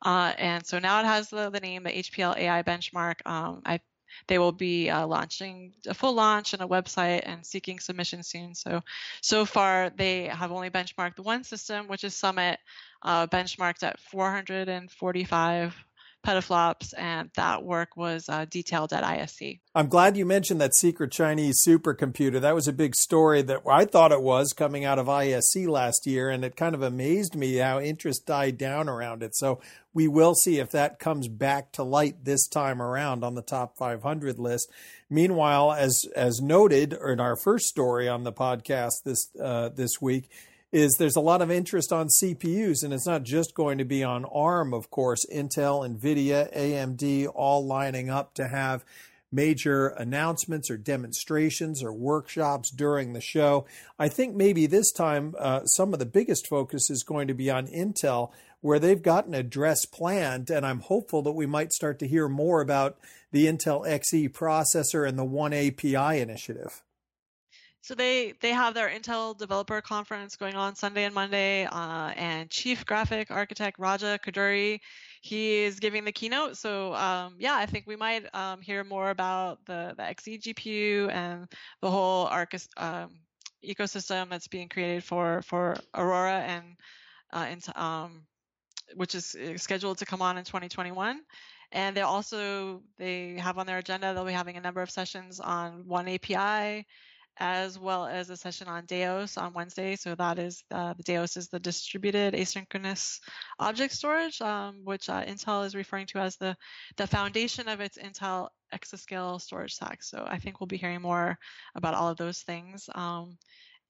Uh, 0.01 0.33
and 0.37 0.65
so 0.65 0.77
now 0.77 0.99
it 0.99 1.05
has 1.05 1.29
the, 1.29 1.49
the 1.49 1.59
name, 1.59 1.83
the 1.83 1.89
HPL 1.89 2.37
AI 2.37 2.63
benchmark. 2.63 3.25
Um, 3.25 3.61
I 3.65 3.79
they 4.27 4.39
will 4.39 4.51
be 4.51 4.89
uh, 4.89 5.05
launching 5.05 5.73
a 5.87 5.93
full 5.93 6.13
launch 6.13 6.53
and 6.53 6.61
a 6.61 6.67
website 6.67 7.21
and 7.25 7.45
seeking 7.45 7.79
submission 7.79 8.23
soon. 8.23 8.55
So, 8.55 8.81
so 9.21 9.45
far 9.45 9.91
they 9.95 10.23
have 10.25 10.51
only 10.51 10.69
benchmarked 10.69 11.19
one 11.19 11.43
system, 11.43 11.87
which 11.87 12.03
is 12.03 12.15
Summit, 12.15 12.59
uh, 13.03 13.27
benchmarked 13.27 13.83
at 13.83 13.99
445 13.99 15.84
petaflops, 16.25 16.93
and 16.97 17.29
that 17.35 17.63
work 17.63 17.95
was 17.95 18.27
uh, 18.27 18.45
detailed 18.45 18.93
at 18.93 19.03
ISC. 19.03 19.59
I'm 19.73 19.87
glad 19.87 20.17
you 20.17 20.25
mentioned 20.25 20.59
that 20.61 20.75
secret 20.75 21.11
Chinese 21.11 21.63
supercomputer. 21.65 22.41
That 22.41 22.55
was 22.55 22.67
a 22.67 22.73
big 22.73 22.95
story 22.95 23.41
that 23.43 23.61
I 23.69 23.85
thought 23.85 24.11
it 24.11 24.21
was 24.21 24.53
coming 24.53 24.85
out 24.85 24.99
of 24.99 25.07
ISC 25.07 25.67
last 25.67 26.05
year, 26.05 26.29
and 26.29 26.43
it 26.43 26.55
kind 26.55 26.75
of 26.75 26.81
amazed 26.81 27.35
me 27.35 27.55
how 27.55 27.79
interest 27.79 28.25
died 28.25 28.57
down 28.57 28.89
around 28.89 29.23
it. 29.23 29.35
So 29.35 29.61
we 29.93 30.07
will 30.07 30.35
see 30.35 30.59
if 30.59 30.71
that 30.71 30.99
comes 30.99 31.27
back 31.27 31.71
to 31.73 31.83
light 31.83 32.25
this 32.25 32.47
time 32.47 32.81
around 32.81 33.23
on 33.23 33.35
the 33.35 33.41
top 33.41 33.77
500 33.77 34.39
list. 34.39 34.69
Meanwhile, 35.09 35.73
as 35.73 36.05
as 36.15 36.41
noted 36.41 36.93
in 36.93 37.19
our 37.19 37.35
first 37.35 37.67
story 37.67 38.09
on 38.09 38.23
the 38.23 38.33
podcast 38.33 39.03
this 39.03 39.29
uh, 39.41 39.69
this 39.69 40.01
week 40.01 40.29
is 40.71 40.95
there's 40.97 41.15
a 41.15 41.21
lot 41.21 41.41
of 41.41 41.51
interest 41.51 41.93
on 41.93 42.07
CPUs, 42.07 42.83
and 42.83 42.93
it's 42.93 43.05
not 43.05 43.23
just 43.23 43.53
going 43.53 43.77
to 43.77 43.85
be 43.85 44.03
on 44.03 44.25
ARM, 44.25 44.73
of 44.73 44.89
course. 44.89 45.25
Intel, 45.33 45.87
NVIDIA, 45.87 46.53
AMD 46.55 47.31
all 47.33 47.65
lining 47.65 48.09
up 48.09 48.33
to 48.33 48.47
have 48.47 48.83
major 49.31 49.87
announcements 49.87 50.69
or 50.69 50.77
demonstrations 50.77 51.83
or 51.83 51.91
workshops 51.91 52.71
during 52.71 53.13
the 53.13 53.21
show. 53.21 53.65
I 53.99 54.07
think 54.07 54.35
maybe 54.35 54.65
this 54.65 54.91
time 54.91 55.35
uh, 55.37 55.65
some 55.65 55.93
of 55.93 55.99
the 55.99 56.05
biggest 56.05 56.47
focus 56.47 56.89
is 56.89 57.03
going 57.03 57.27
to 57.27 57.33
be 57.33 57.49
on 57.51 57.67
Intel, 57.67 58.31
where 58.61 58.79
they've 58.79 59.01
got 59.01 59.27
an 59.27 59.33
address 59.33 59.85
planned, 59.85 60.49
and 60.49 60.65
I'm 60.65 60.79
hopeful 60.79 61.21
that 61.23 61.33
we 61.33 61.45
might 61.45 61.71
start 61.71 61.99
to 61.99 62.07
hear 62.07 62.27
more 62.27 62.61
about 62.61 62.97
the 63.31 63.45
Intel 63.45 63.85
Xe 63.85 64.31
processor 64.31 65.07
and 65.07 65.19
the 65.19 65.25
One 65.25 65.53
API 65.53 66.19
initiative. 66.19 66.81
So 67.85 67.93
they 67.93 68.33
they 68.41 68.49
have 68.49 68.73
their 68.73 68.89
Intel 68.89 69.37
Developer 69.37 69.79
Conference 69.79 70.35
going 70.35 70.55
on 70.55 70.75
Sunday 70.75 71.03
and 71.03 71.13
Monday, 71.13 71.65
uh, 71.65 72.09
and 72.15 72.49
Chief 72.49 72.83
Graphic 72.83 73.29
Architect 73.29 73.77
Raja 73.77 74.17
Koduri, 74.25 74.79
he 75.21 75.57
is 75.57 75.79
giving 75.79 76.03
the 76.03 76.11
keynote. 76.11 76.57
So 76.57 76.95
um, 76.95 77.35
yeah, 77.37 77.53
I 77.53 77.67
think 77.67 77.85
we 77.85 77.95
might 77.95 78.25
um, 78.33 78.59
hear 78.59 78.83
more 78.83 79.11
about 79.11 79.63
the 79.67 79.93
the 79.95 80.01
Xe 80.01 80.41
GPU 80.41 81.11
and 81.11 81.47
the 81.81 81.91
whole 81.91 82.25
Arc 82.25 82.55
um, 82.77 83.19
ecosystem 83.63 84.31
that's 84.31 84.47
being 84.47 84.67
created 84.67 85.03
for 85.03 85.43
for 85.43 85.75
Aurora 85.93 86.39
and 86.39 86.65
uh, 87.33 87.45
into, 87.51 87.79
um, 87.79 88.23
which 88.95 89.13
is 89.13 89.35
scheduled 89.57 89.99
to 89.99 90.07
come 90.07 90.23
on 90.23 90.39
in 90.39 90.43
2021 90.43 91.21
and 91.71 91.95
they 91.95 92.01
also 92.01 92.81
they 92.97 93.33
have 93.33 93.59
on 93.59 93.67
their 93.67 93.77
agenda 93.77 94.13
they'll 94.13 94.25
be 94.25 94.31
having 94.31 94.57
a 94.57 94.61
number 94.61 94.81
of 94.81 94.89
sessions 94.89 95.39
on 95.39 95.87
one 95.87 96.07
api 96.07 96.85
as 97.37 97.77
well 97.77 98.05
as 98.05 98.29
a 98.29 98.37
session 98.37 98.67
on 98.67 98.85
DAOS 98.85 99.37
on 99.37 99.53
Wednesday. 99.53 99.95
So 99.95 100.15
that 100.15 100.39
is 100.39 100.63
uh, 100.71 100.93
the 100.93 101.03
DAOS 101.03 101.37
is 101.37 101.49
the 101.49 101.59
distributed 101.59 102.33
asynchronous 102.33 103.19
object 103.59 103.93
storage, 103.93 104.41
um, 104.41 104.81
which 104.83 105.09
uh, 105.09 105.23
Intel 105.25 105.65
is 105.65 105.75
referring 105.75 106.07
to 106.07 106.19
as 106.19 106.37
the 106.37 106.55
the 106.97 107.07
foundation 107.07 107.67
of 107.67 107.81
its 107.81 107.97
Intel 107.97 108.49
exascale 108.73 109.41
storage 109.41 109.73
stack. 109.73 110.03
So 110.03 110.25
I 110.27 110.37
think 110.37 110.59
we'll 110.59 110.67
be 110.67 110.77
hearing 110.77 111.01
more 111.01 111.37
about 111.75 111.93
all 111.93 112.09
of 112.09 112.17
those 112.17 112.39
things, 112.41 112.89
um, 112.95 113.37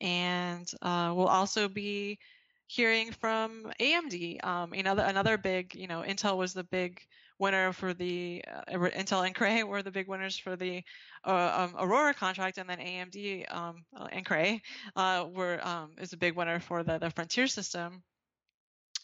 and 0.01 0.69
uh, 0.81 1.13
we'll 1.15 1.27
also 1.27 1.67
be 1.67 2.19
hearing 2.67 3.11
from 3.11 3.71
AMD. 3.79 4.43
Um, 4.43 4.73
another 4.73 5.03
another 5.03 5.37
big, 5.37 5.75
you 5.75 5.87
know, 5.87 6.01
Intel 6.01 6.37
was 6.37 6.53
the 6.53 6.63
big 6.63 6.99
winner 7.39 7.73
for 7.73 7.93
the 7.93 8.43
uh, 8.47 8.73
Intel 8.73 9.25
and 9.25 9.35
Cray 9.35 9.63
were 9.63 9.83
the 9.83 9.91
big 9.91 10.07
winners 10.07 10.37
for 10.37 10.55
the 10.55 10.83
uh, 11.25 11.67
um, 11.69 11.75
Aurora 11.79 12.13
contract, 12.13 12.57
and 12.57 12.69
then 12.69 12.79
AMD 12.79 13.53
um, 13.53 13.85
uh, 13.95 14.07
and 14.11 14.25
Cray 14.25 14.61
uh, 14.95 15.25
were 15.31 15.59
um, 15.65 15.91
is 15.99 16.13
a 16.13 16.17
big 16.17 16.35
winner 16.35 16.59
for 16.59 16.83
the, 16.83 16.97
the 16.97 17.09
Frontier 17.09 17.47
system. 17.47 18.03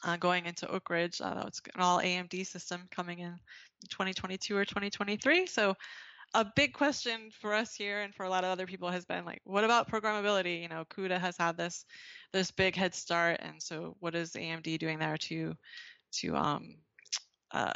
Uh, 0.04 0.18
going 0.18 0.48
into 0.48 0.68
Oak 0.68 0.90
Ridge, 0.90 1.22
uh, 1.22 1.44
that's 1.44 1.62
an 1.76 1.82
all 1.82 2.00
AMD 2.00 2.48
system 2.48 2.88
coming 2.90 3.20
in 3.20 3.36
2022 3.90 4.58
or 4.58 4.66
2023. 4.66 5.46
So 5.46 5.76
a 6.34 6.46
big 6.56 6.74
question 6.74 7.30
for 7.40 7.54
us 7.54 7.76
here 7.76 8.02
and 8.02 8.16
for 8.16 8.26
a 8.26 8.30
lot 8.30 8.44
of 8.44 8.50
other 8.50 8.66
people 8.66 8.90
has 8.90 9.06
been 9.06 9.26
like, 9.26 9.42
what 9.44 9.64
about 9.64 9.92
programmability? 9.92 10.62
You 10.62 10.70
know, 10.70 10.86
CUDA 10.90 11.20
has 11.20 11.38
had 11.38 11.58
this 11.58 11.86
this 12.34 12.50
big 12.50 12.76
head 12.76 12.96
start, 12.96 13.42
and 13.42 13.62
so 13.62 13.96
what 14.00 14.16
is 14.16 14.32
AMD 14.32 14.80
doing 14.80 14.98
there 14.98 15.18
to 15.18 15.54
to 16.14 16.36
um, 16.36 16.76
uh, 17.52 17.74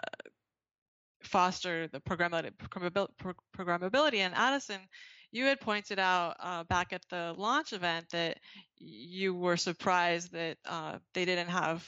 foster 1.26 1.88
the 1.88 2.00
programmability. 2.00 4.18
And 4.18 4.36
Addison, 4.36 4.82
you 5.32 5.46
had 5.46 5.60
pointed 5.60 6.00
out 6.00 6.36
uh, 6.40 6.64
back 6.64 6.94
at 6.94 7.04
the 7.10 7.34
launch 7.38 7.74
event 7.74 8.10
that 8.12 8.38
you 8.78 9.34
were 9.34 9.58
surprised 9.58 10.32
that 10.32 10.58
uh, 10.66 11.00
they 11.14 11.26
didn't 11.26 11.50
have 11.50 11.88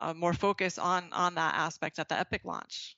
uh, 0.00 0.14
more 0.14 0.34
focus 0.34 0.78
on 0.78 1.04
on 1.12 1.36
that 1.36 1.54
aspect 1.54 1.98
at 1.98 2.08
the 2.08 2.16
EPYC 2.16 2.44
launch. 2.44 2.96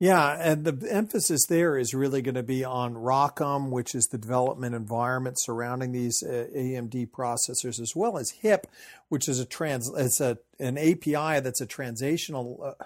Yeah, 0.00 0.36
and 0.38 0.64
the 0.64 0.92
emphasis 0.92 1.46
there 1.46 1.78
is 1.78 1.94
really 1.94 2.20
going 2.20 2.34
to 2.34 2.42
be 2.42 2.64
on 2.64 2.94
ROCm, 2.94 3.70
which 3.70 3.94
is 3.94 4.06
the 4.06 4.18
development 4.18 4.74
environment 4.74 5.38
surrounding 5.38 5.92
these 5.92 6.22
uh, 6.22 6.48
AMD 6.54 7.10
processors, 7.10 7.80
as 7.80 7.94
well 7.94 8.18
as 8.18 8.30
HIP, 8.30 8.66
which 9.08 9.28
is 9.28 9.38
a 9.38 9.46
trans 9.46 9.88
it's 9.96 10.20
a 10.20 10.38
an 10.58 10.76
API 10.76 11.40
that's 11.40 11.60
a 11.60 11.66
translational 11.66 12.66
uh, 12.66 12.84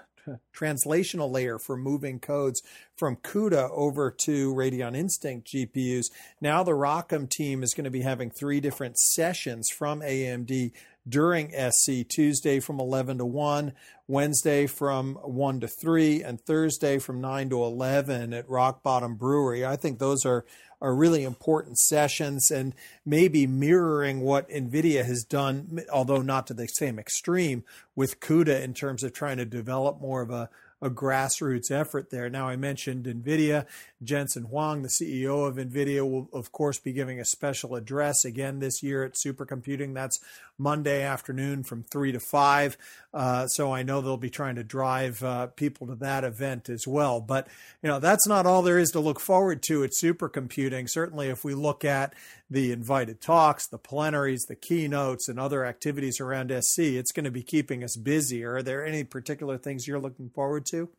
translational 0.55 1.31
layer 1.31 1.57
for 1.59 1.77
moving 1.77 2.19
codes 2.19 2.61
from 2.95 3.15
CUDA 3.17 3.69
over 3.71 4.11
to 4.25 4.53
Radeon 4.53 4.95
Instinct 4.95 5.47
GPUs. 5.47 6.05
Now 6.41 6.63
the 6.63 6.71
ROCm 6.71 7.29
team 7.29 7.63
is 7.63 7.73
going 7.73 7.85
to 7.85 7.89
be 7.89 8.01
having 8.01 8.29
three 8.29 8.59
different 8.59 8.97
sessions 8.97 9.69
from 9.69 10.01
AMD 10.01 10.71
during 11.07 11.51
SC 11.51 12.07
Tuesday 12.07 12.59
from 12.59 12.79
11 12.79 13.17
to 13.17 13.25
1, 13.25 13.73
Wednesday 14.07 14.67
from 14.67 15.15
1 15.15 15.61
to 15.61 15.67
3, 15.67 16.23
and 16.23 16.39
Thursday 16.41 16.99
from 16.99 17.21
9 17.21 17.49
to 17.49 17.63
11 17.63 18.33
at 18.33 18.49
Rock 18.49 18.83
Bottom 18.83 19.15
Brewery. 19.15 19.65
I 19.65 19.75
think 19.75 19.99
those 19.99 20.25
are 20.25 20.45
are 20.81 20.95
really 20.95 21.23
important 21.23 21.77
sessions 21.77 22.51
and 22.51 22.73
maybe 23.05 23.45
mirroring 23.45 24.21
what 24.21 24.49
NVIDIA 24.49 25.05
has 25.05 25.23
done, 25.23 25.81
although 25.91 26.21
not 26.21 26.47
to 26.47 26.53
the 26.53 26.67
same 26.67 26.97
extreme, 26.97 27.63
with 27.95 28.19
CUDA 28.19 28.63
in 28.63 28.73
terms 28.73 29.03
of 29.03 29.13
trying 29.13 29.37
to 29.37 29.45
develop 29.45 29.99
more 29.99 30.21
of 30.21 30.29
a 30.29 30.49
a 30.81 30.89
grassroots 30.89 31.71
effort 31.71 32.09
there. 32.09 32.29
Now, 32.29 32.47
I 32.47 32.55
mentioned 32.55 33.05
NVIDIA. 33.05 33.65
Jensen 34.01 34.43
Huang, 34.43 34.81
the 34.81 34.89
CEO 34.89 35.45
of 35.45 35.55
NVIDIA, 35.55 36.09
will, 36.09 36.29
of 36.31 36.51
course, 36.51 36.79
be 36.79 36.93
giving 36.93 37.19
a 37.19 37.25
special 37.25 37.75
address 37.75 38.23
again 38.23 38.59
this 38.59 38.81
year 38.81 39.03
at 39.03 39.15
Supercomputing. 39.15 39.93
That's 39.93 40.19
Monday 40.57 41.03
afternoon 41.03 41.63
from 41.63 41.83
3 41.83 42.13
to 42.13 42.19
5. 42.19 42.77
Uh, 43.13 43.47
so 43.47 43.73
I 43.73 43.83
know 43.83 44.01
they'll 44.01 44.17
be 44.17 44.29
trying 44.29 44.55
to 44.55 44.63
drive 44.63 45.21
uh, 45.23 45.47
people 45.47 45.87
to 45.87 45.95
that 45.95 46.23
event 46.23 46.69
as 46.69 46.87
well. 46.87 47.19
But, 47.19 47.47
you 47.81 47.89
know, 47.89 47.99
that's 47.99 48.27
not 48.27 48.45
all 48.45 48.61
there 48.61 48.79
is 48.79 48.91
to 48.91 48.99
look 48.99 49.19
forward 49.19 49.61
to 49.63 49.83
at 49.83 49.91
Supercomputing. 49.91 50.89
Certainly, 50.89 51.27
if 51.27 51.43
we 51.43 51.53
look 51.53 51.83
at 51.83 52.13
the 52.49 52.71
invited 52.71 53.21
talks, 53.21 53.67
the 53.67 53.77
plenaries, 53.77 54.45
the 54.47 54.55
keynotes, 54.55 55.29
and 55.29 55.39
other 55.39 55.65
activities 55.65 56.19
around 56.19 56.51
SC, 56.51 56.79
it's 56.79 57.11
going 57.11 57.25
to 57.25 57.31
be 57.31 57.43
keeping 57.43 57.83
us 57.83 57.95
busy. 57.95 58.43
Are 58.43 58.61
there 58.61 58.85
any 58.85 59.03
particular 59.03 59.57
things 59.57 59.87
you're 59.87 59.99
looking 59.99 60.29
forward 60.29 60.65
to? 60.67 60.89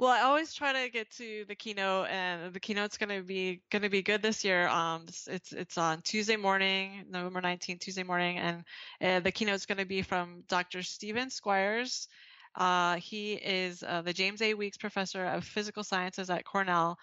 Well, 0.00 0.10
I 0.10 0.22
always 0.22 0.54
try 0.54 0.72
to 0.72 0.90
get 0.90 1.10
to 1.18 1.44
the 1.46 1.54
keynote, 1.54 2.08
and 2.08 2.54
the 2.54 2.58
keynote's 2.58 2.96
going 2.96 3.14
to 3.14 3.22
be 3.22 3.60
going 3.70 3.82
to 3.82 3.90
be 3.90 4.00
good 4.00 4.22
this 4.22 4.42
year. 4.42 4.66
Um, 4.66 5.04
it's 5.06 5.52
it's, 5.52 5.76
on 5.76 6.00
Tuesday 6.00 6.36
morning, 6.36 7.04
November 7.10 7.42
19th, 7.42 7.80
Tuesday 7.80 8.02
morning, 8.02 8.38
and 8.38 8.64
uh, 9.02 9.20
the 9.20 9.30
keynote's 9.30 9.66
going 9.66 9.76
to 9.76 9.84
be 9.84 10.00
from 10.00 10.42
Dr. 10.48 10.82
Steven 10.82 11.28
Squyres. 11.28 12.06
Uh, 12.54 12.96
he 12.96 13.34
is 13.34 13.82
uh, 13.82 14.00
the 14.00 14.14
James 14.14 14.40
A. 14.40 14.54
Weeks 14.54 14.78
Professor 14.78 15.22
of 15.22 15.44
Physical 15.44 15.84
Sciences 15.84 16.30
at 16.30 16.46
Cornell, 16.46 16.98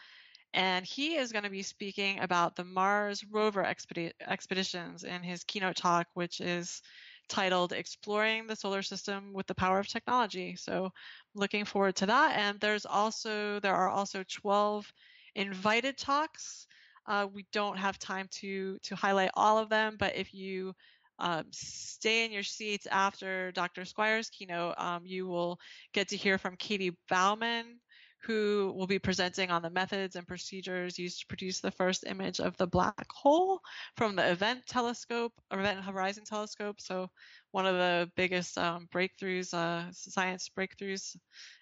and 0.53 0.85
he 0.85 1.15
is 1.15 1.31
going 1.31 1.43
to 1.43 1.49
be 1.49 1.63
speaking 1.63 2.19
about 2.19 2.55
the 2.55 2.63
Mars 2.63 3.23
rover 3.31 3.63
expedi- 3.63 4.13
expeditions 4.25 5.03
in 5.03 5.23
his 5.23 5.43
keynote 5.43 5.75
talk, 5.75 6.07
which 6.13 6.41
is 6.41 6.81
titled 7.29 7.73
Exploring 7.73 8.47
the 8.47 8.55
Solar 8.55 8.81
System 8.81 9.33
with 9.33 9.47
the 9.47 9.55
Power 9.55 9.79
of 9.79 9.87
Technology. 9.87 10.55
So 10.55 10.91
looking 11.35 11.65
forward 11.65 11.95
to 11.97 12.05
that. 12.07 12.37
And 12.37 12.59
there's 12.59 12.85
also 12.85 13.59
there 13.59 13.75
are 13.75 13.89
also 13.89 14.23
12 14.23 14.91
invited 15.35 15.97
talks. 15.97 16.67
Uh, 17.05 17.27
we 17.31 17.45
don't 17.53 17.77
have 17.77 17.99
time 17.99 18.27
to 18.31 18.77
to 18.83 18.95
highlight 18.95 19.31
all 19.33 19.57
of 19.57 19.69
them, 19.69 19.95
but 19.97 20.15
if 20.15 20.33
you 20.33 20.73
um, 21.19 21.45
stay 21.51 22.25
in 22.25 22.31
your 22.31 22.43
seats 22.43 22.87
after 22.87 23.51
Dr. 23.51 23.81
Squyres' 23.81 24.31
keynote, 24.31 24.75
um, 24.77 25.05
you 25.05 25.27
will 25.27 25.59
get 25.93 26.09
to 26.09 26.17
hear 26.17 26.37
from 26.37 26.55
Katie 26.57 26.95
Bouman, 27.09 27.79
who 28.27 28.73
will 28.75 28.87
be 28.87 28.99
presenting 28.99 29.49
on 29.49 29.61
the 29.61 29.69
methods 29.69 30.17
and 30.17 30.27
procedures 30.27 30.99
used 30.99 31.21
to 31.21 31.27
produce 31.27 31.61
the 31.61 31.71
first 31.71 32.03
image 32.05 32.41
of 32.41 32.57
the 32.57 32.67
black 32.67 33.09
hole 33.09 33.61
from 33.95 34.15
the 34.15 34.31
Event 34.31 34.67
Telescope, 34.67 35.31
Event 35.51 35.79
Horizon 35.79 36.25
Telescope. 36.25 36.81
So 36.81 37.09
one 37.51 37.65
of 37.65 37.75
the 37.75 38.11
biggest 38.17 38.57
um, 38.57 38.89
breakthroughs, 38.93 39.53
uh, 39.53 39.89
science 39.93 40.49
breakthroughs 40.55 41.15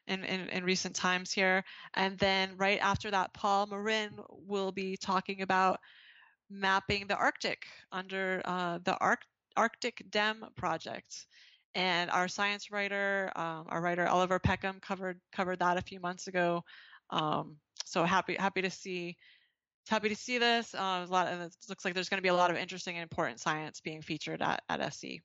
in, 0.08 0.24
in, 0.24 0.50
in, 0.50 0.64
recent 0.64 0.96
times 0.96 1.32
here. 1.32 1.64
And 1.94 2.18
then 2.18 2.58
right 2.58 2.80
after 2.82 3.12
that, 3.12 3.34
Paul 3.34 3.68
Morin 3.68 4.18
will 4.30 4.72
be 4.72 4.98
talking 4.98 5.44
about 5.44 5.80
mapping 6.50 7.06
the 7.08 7.16
Arctic 7.16 7.64
under 7.92 8.42
uh, 8.44 8.80
the 8.84 8.98
Arc- 8.98 9.28
Arctic 9.56 10.04
DEM 10.10 10.46
project 10.58 11.28
and 11.76 12.10
our 12.10 12.28
science 12.28 12.72
writer, 12.72 13.32
um, 13.36 13.66
our 13.68 13.82
writer 13.82 14.08
Oliver 14.08 14.40
Peckham 14.40 14.80
covered 14.80 15.20
covered 15.32 15.60
that 15.60 15.78
a 15.78 15.82
few 15.82 16.00
months 16.00 16.28
ago. 16.28 16.64
Um, 17.10 17.58
so 17.86 18.04
happy 18.04 18.36
happy 18.40 18.62
to 18.62 18.72
see 18.72 19.18
happy 19.90 20.10
to 20.10 20.16
see 20.16 20.38
this. 20.38 20.74
Uh, 20.74 21.06
a 21.08 21.12
lot, 21.12 21.28
and 21.28 21.44
it 21.44 21.56
looks 21.70 21.86
like 21.86 21.94
there's 21.94 22.10
going 22.10 22.18
to 22.18 22.24
be 22.24 22.30
a 22.30 22.34
lot 22.34 22.50
of 22.50 22.58
interesting 22.58 22.96
and 22.96 23.04
important 23.04 23.40
science 23.40 23.82
being 23.82 24.02
featured 24.02 24.42
at, 24.42 24.64
at 24.70 24.94
SC. 24.94 25.22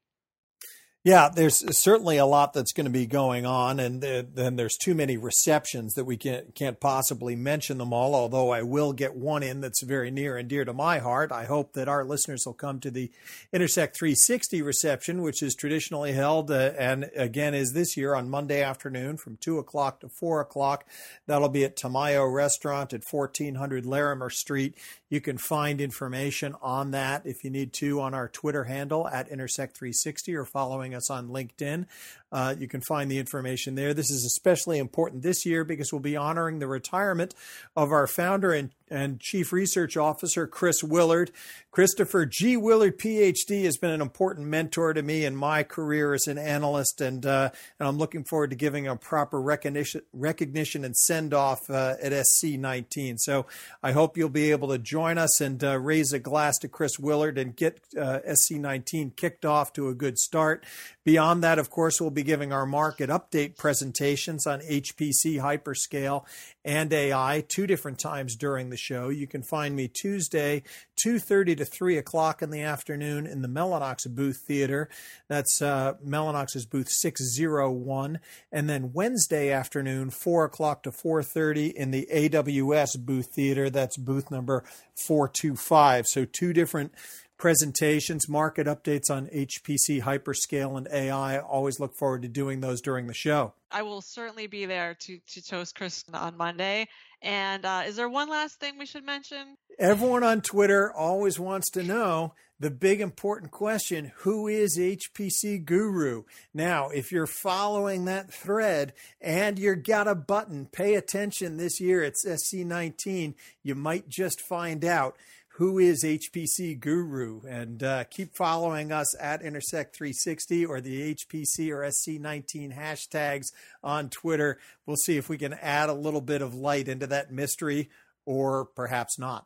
Yeah, 1.03 1.31
there's 1.35 1.65
certainly 1.79 2.19
a 2.19 2.27
lot 2.27 2.53
that's 2.53 2.75
going 2.75 2.85
to 2.85 2.91
be 2.91 3.07
going 3.07 3.47
on, 3.47 3.81
and 3.81 4.03
then 4.03 4.57
there's 4.57 4.77
too 4.77 4.95
many 4.95 5.17
receptions 5.17 5.95
that 5.95 6.05
we 6.05 6.19
can't 6.19 6.55
can't 6.55 6.79
possibly 6.79 7.35
mention 7.35 7.79
them 7.79 7.95
all. 7.95 8.15
Although 8.15 8.51
I 8.51 8.61
will 8.61 8.93
get 8.93 9.15
one 9.15 9.43
in 9.43 9.63
that's 9.63 9.83
very 9.83 10.11
near 10.11 10.37
and 10.37 10.47
dear 10.47 10.67
to 10.67 10.75
my 10.75 10.99
heart. 10.99 11.33
I 11.33 11.47
hope 11.47 11.73
that 11.73 11.89
our 11.89 12.05
listeners 12.05 12.43
will 12.45 12.53
come 12.53 12.81
to 12.81 12.91
the 12.91 13.11
Intersect 13.51 13.97
360 13.97 14.61
reception, 14.61 15.23
which 15.23 15.43
is 15.43 15.55
traditionally 15.55 16.13
held 16.13 16.51
uh, 16.51 16.73
and 16.79 17.11
again 17.17 17.55
is 17.55 17.73
this 17.73 17.97
year 17.97 18.15
on 18.15 18.29
Monday 18.29 18.63
afternoon 18.63 19.17
from 19.17 19.39
two 19.39 19.59
o'clock 19.59 20.01
to 20.01 20.09
four 20.11 20.43
o'clock. 20.43 20.85
That'll 21.27 21.49
be 21.49 21.65
at 21.65 21.79
Tamayo 21.79 22.31
Restaurant 22.31 22.93
at 22.93 23.11
1400 23.11 23.87
Larimer 23.87 24.29
Street. 24.29 24.77
You 25.09 25.23
can 25.23 25.39
find 25.39 25.81
information 25.81 26.55
on 26.61 26.91
that 26.91 27.25
if 27.25 27.43
you 27.43 27.49
need 27.49 27.73
to 27.75 28.03
on 28.03 28.13
our 28.13 28.29
Twitter 28.29 28.65
handle 28.65 29.09
at 29.09 29.31
Intersect360 29.31 30.35
or 30.37 30.45
following 30.45 30.90
us 30.95 31.11
on 31.11 31.29
LinkedIn. 31.29 31.87
Uh, 32.33 32.55
you 32.59 32.69
can 32.69 32.81
find 32.81 33.11
the 33.11 33.19
information 33.19 33.75
there. 33.75 33.93
This 33.93 34.11
is 34.11 34.25
especially 34.25 34.79
important 34.79 35.23
this 35.23 35.45
year 35.45 35.65
because 35.65 35.93
we'll 35.93 36.01
be 36.01 36.17
honoring 36.17 36.59
the 36.59 36.67
retirement 36.67 37.35
of 37.77 37.91
our 37.93 38.07
founder 38.07 38.53
and, 38.53 38.71
and 38.89 39.21
chief 39.21 39.53
research 39.53 39.97
officer, 39.97 40.47
Chris 40.47 40.83
Willard. 40.83 41.31
Christopher 41.71 42.27
G. 42.27 42.57
Willard, 42.57 42.99
PhD, 42.99 43.65
has 43.65 43.77
been 43.77 43.93
an 43.93 44.01
important 44.01 44.49
mentor 44.49 44.93
to 44.93 45.03
me 45.03 45.25
in 45.25 45.37
my 45.37 45.63
career 45.63 46.15
as 46.15 46.27
an 46.27 46.37
analyst, 46.37 47.01
and, 47.01 47.25
uh, 47.25 47.51
and 47.79 47.89
I'm 47.89 47.97
looking 47.97 48.25
forward 48.25 48.51
to 48.51 48.57
giving 48.57 48.89
a 48.89 48.97
proper 48.97 49.41
recognition, 49.41 50.03
recognition 50.13 50.85
and 50.85 50.97
send 50.97 51.33
off 51.33 51.71
uh, 51.71 51.95
at 52.03 52.13
SC19. 52.13 53.19
So 53.19 53.47
I 53.85 53.93
hope 53.93 54.17
you'll 54.17 54.29
be 54.29 54.51
able 54.51 54.69
to 54.69 54.79
join 54.79 55.17
us 55.17 55.41
and 55.41 55.63
uh, 55.63 55.79
raise 55.79 56.13
a 56.13 56.19
glass 56.19 56.59
to 56.59 56.69
Chris 56.69 56.99
Willard 56.99 57.39
and 57.39 57.55
get 57.55 57.81
uh, 57.97 58.19
SC19 58.29 59.15
kicked 59.15 59.45
off 59.45 59.73
to 59.75 59.89
a 59.89 59.95
good 59.95 60.19
start. 60.19 60.65
Beyond 61.05 61.45
that, 61.45 61.59
of 61.59 61.71
course, 61.71 62.01
we'll 62.01 62.11
be 62.11 62.20
giving 62.23 62.53
our 62.53 62.67
market 62.67 63.11
update 63.11 63.57
presentations 63.57 64.47
on 64.47 64.61
HPC, 64.61 65.41
hyperscale, 65.41 66.25
and 66.65 66.93
AI 66.93 67.45
two 67.49 67.67
different 67.67 67.99
times 67.99 68.37
during 68.37 68.71
the 68.71 68.77
show. 68.77 69.09
You 69.09 69.27
can 69.27 69.43
find 69.43 69.75
me 69.75 69.89
Tuesday, 69.89 70.63
2.30 71.05 71.57
to 71.59 71.65
3 71.65 71.97
o'clock 71.97 72.43
in 72.43 72.51
the 72.51 72.61
afternoon 72.61 73.27
in 73.27 73.43
the 73.43 73.49
Mellanox 73.49 74.09
booth 74.09 74.45
theater. 74.47 74.89
That's 75.29 75.63
uh, 75.63 75.95
Mellanox's 76.07 76.67
booth 76.67 76.91
601. 76.91 78.21
And 78.53 78.69
then 78.69 78.93
Wednesday 78.93 79.51
afternoon, 79.51 80.11
4 80.11 80.45
o'clock 80.45 80.83
to 80.83 80.91
4.30 80.91 81.73
in 81.73 81.91
the 81.91 82.09
AWS 82.13 82.99
booth 82.99 83.27
theater. 83.35 83.71
That's 83.71 83.97
booth 83.97 84.31
number 84.31 84.65
425. 84.95 86.07
So 86.07 86.25
two 86.25 86.53
different 86.53 86.93
presentations, 87.41 88.29
market 88.29 88.67
updates 88.67 89.11
on 89.11 89.27
HPC, 89.29 90.03
hyperscale, 90.03 90.77
and 90.77 90.87
AI. 90.93 91.39
Always 91.39 91.81
look 91.81 91.97
forward 91.97 92.23
to 92.23 92.29
doing 92.29 92.61
those 92.61 92.81
during 92.81 93.07
the 93.07 93.15
show. 93.15 93.55
I 93.73 93.83
will 93.83 94.03
certainly 94.03 94.47
be 94.47 94.67
there 94.67 94.95
to, 95.01 95.19
to 95.19 95.43
toast 95.43 95.75
Chris 95.75 96.05
on 96.13 96.37
Monday. 96.37 96.87
And 97.23 97.65
uh, 97.65 97.83
is 97.87 97.97
there 97.97 98.09
one 98.09 98.29
last 98.29 98.61
thing 98.61 98.79
we 98.79 98.87
should 98.87 99.05
mention? 99.05 99.57
Everyone 99.79 100.23
on 100.23 100.43
Twitter 100.43 100.93
always 100.93 101.41
wants 101.41 101.71
to 101.71 101.83
know 101.83 102.35
the 102.61 102.71
big 102.71 103.01
important 103.01 103.51
question 103.51 104.13
who 104.19 104.47
is 104.47 104.79
HPC 104.79 105.65
Guru? 105.65 106.25
Now, 106.53 106.91
if 106.91 107.11
you're 107.11 107.27
following 107.27 108.05
that 108.05 108.33
thread 108.33 108.93
and 109.21 109.59
you've 109.59 109.85
got 109.85 110.07
a 110.07 110.15
button, 110.15 110.67
pay 110.67 110.95
attention 110.95 111.57
this 111.57 111.81
year. 111.81 112.03
It's 112.03 112.27
SC19. 112.27 113.35
You 113.63 113.75
might 113.75 114.11
just 114.11 114.43
find 114.43 114.85
out 114.85 115.17
who 115.61 115.79
is 115.79 116.03
HPC 116.03 116.81
Guru, 116.81 117.43
and 117.47 117.83
uh, 117.83 118.05
keep 118.05 118.35
following 118.35 118.91
us 118.91 119.15
at 119.21 119.43
Intersect360 119.43 120.67
or 120.67 120.81
the 120.81 121.15
HPC 121.15 121.69
or 121.69 121.83
SC19 121.83 122.75
hashtags 122.75 123.49
on 123.85 124.09
Twitter. 124.09 124.59
We'll 124.87 124.97
see 124.97 125.19
if 125.19 125.29
we 125.29 125.37
can 125.37 125.53
add 125.53 125.91
a 125.91 125.93
little 125.93 126.23
bit 126.23 126.41
of 126.41 126.55
light 126.55 126.89
into 126.89 127.07
that 127.09 127.31
mystery 127.31 127.91
or 128.25 128.65
perhaps 128.65 129.19
not. 129.19 129.45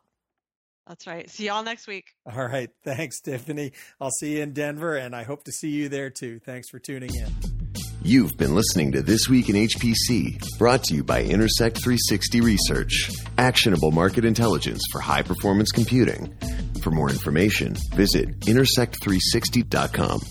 That's 0.87 1.05
right. 1.05 1.29
See 1.29 1.47
y'all 1.47 1.63
next 1.63 1.85
week. 1.85 2.05
All 2.25 2.47
right. 2.47 2.69
Thanks, 2.85 3.19
Tiffany. 3.19 3.73
I'll 3.99 4.09
see 4.11 4.37
you 4.37 4.43
in 4.43 4.53
Denver, 4.53 4.95
and 4.95 5.13
I 5.13 5.23
hope 5.23 5.43
to 5.43 5.51
see 5.51 5.71
you 5.71 5.89
there 5.89 6.11
too. 6.11 6.39
Thanks 6.39 6.69
for 6.69 6.79
tuning 6.79 7.13
in. 7.13 7.54
You've 8.05 8.37
been 8.37 8.53
listening 8.53 8.91
to 8.91 9.01
This 9.01 9.27
Week 9.27 9.49
in 9.49 9.55
HPC, 9.55 10.59
brought 10.59 10.83
to 10.83 10.93
you 10.93 11.03
by 11.03 11.23
Intersect 11.23 11.83
360 11.83 12.39
Research, 12.39 13.09
actionable 13.39 13.89
market 13.89 14.25
intelligence 14.25 14.83
for 14.91 15.01
high 15.01 15.23
performance 15.23 15.71
computing. 15.71 16.31
For 16.83 16.91
more 16.91 17.09
information, 17.09 17.73
visit 17.95 18.41
intersect360.com. 18.41 20.21